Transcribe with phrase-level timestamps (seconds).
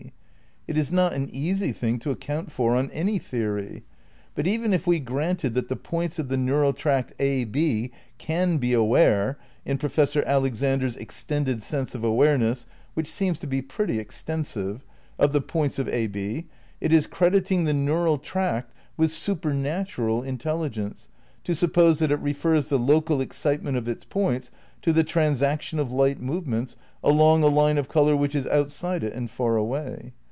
[0.67, 3.81] It is not an easy thing to account for on any theory,
[4.35, 8.59] but even if we granted that the points of the neural tract A B can
[8.59, 14.85] be aware (in Professor Alexander's extended sense of awareness which seems to be pretty extensive)
[15.17, 16.15] of the points of ab,
[16.79, 21.07] it is credit ing the neural tract with supernatural intelligence
[21.43, 24.51] to suppose that it refers the local excitement of its points
[24.83, 29.13] to the "transaction of light movements" along a line of colour which is outside it
[29.13, 30.13] and far away.